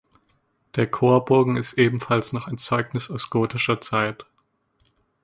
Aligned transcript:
Der 0.77 0.89
Chorbogen 0.89 1.57
ist 1.57 1.73
ebenfalls 1.73 2.33
noch 2.33 2.47
ein 2.47 2.57
Zeugnis 2.57 3.11
aus 3.11 3.29
gotischer 3.29 3.81
Zeit. 3.81 4.25